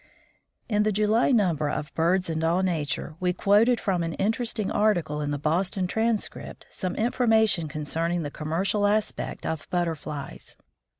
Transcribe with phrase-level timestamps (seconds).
[0.67, 5.21] In the July number of BIRDS AND ALL NATURE we quoted from an interesting article
[5.21, 10.57] in the Boston Transcript some information concerning the commercial aspect of Butterflies.